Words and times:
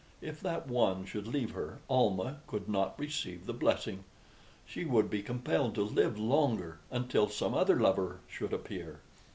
If 0.19 0.39
that 0.41 0.67
one 0.67 1.05
should 1.05 1.27
leave 1.27 1.51
her, 1.51 1.77
Almah 1.87 2.39
could 2.47 2.67
not 2.67 2.97
receive 2.99 3.45
the 3.45 3.53
blessing. 3.53 4.03
She 4.65 4.83
would 4.83 5.11
be 5.11 5.21
compelled 5.21 5.75
to 5.75 5.83
live 5.83 6.17
longer, 6.17 6.79
until 6.89 7.29
some 7.29 7.53
other 7.53 7.79
lover 7.79 8.21
should 8.27 8.51
appear. 8.51 9.01